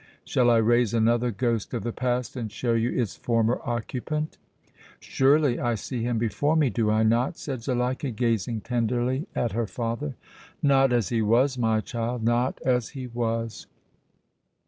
[0.25, 4.39] Shall I raise another ghost of the past and show you its former occupant?"
[4.99, 9.67] "Surely, I see him before me, do I not?" said Zuleika, gazing tenderly at her
[9.67, 10.15] father.
[10.63, 13.67] "Not as he was, my child, not as he was.